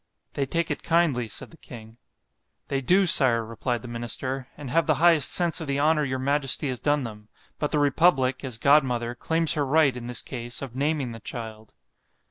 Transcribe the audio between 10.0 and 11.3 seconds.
this case, of naming the